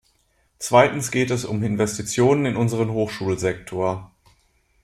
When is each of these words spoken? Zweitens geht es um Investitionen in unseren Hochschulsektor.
Zweitens 0.57 1.11
geht 1.11 1.29
es 1.29 1.45
um 1.45 1.61
Investitionen 1.61 2.47
in 2.47 2.55
unseren 2.55 2.89
Hochschulsektor. 2.91 4.09